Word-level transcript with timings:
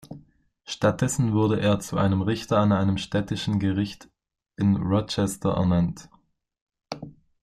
Stattdessen 0.63 1.31
wurde 1.31 1.59
er 1.59 1.79
zu 1.79 1.95
einem 1.95 2.23
Richter 2.23 2.57
an 2.57 2.71
einem 2.71 2.97
städtischen 2.97 3.59
Gericht 3.59 4.09
in 4.57 4.75
Rochester 4.77 5.51
ernannt. 5.51 6.09